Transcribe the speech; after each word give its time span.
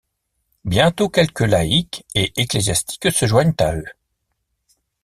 Bientôt 0.65 1.09
quelques 1.09 1.41
laïques 1.41 2.07
et 2.15 2.33
ecclésiastiques 2.41 3.11
se 3.11 3.27
joignent 3.27 3.53
à 3.59 3.75
eux. 3.75 3.85